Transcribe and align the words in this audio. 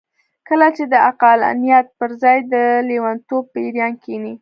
کله 0.47 0.67
چې 0.75 0.83
د 0.91 0.93
عقلانيت 1.09 1.87
پر 1.99 2.09
ځای 2.21 2.37
د 2.51 2.53
لېونتوب 2.87 3.43
پېريان 3.55 3.93
کېني. 4.03 4.33